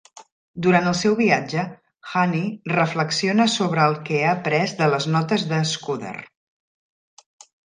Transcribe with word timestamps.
Durant 0.65 0.87
el 0.91 0.95
seu 0.99 1.17
viatge, 1.19 1.65
Hannay 2.13 2.47
reflexiona 2.73 3.47
sobre 3.59 3.85
el 3.91 3.99
que 4.09 4.23
ha 4.25 4.33
après 4.33 4.75
de 4.83 4.89
les 4.95 5.07
notes 5.17 5.47
de 5.53 5.61
Scudder. 5.75 6.17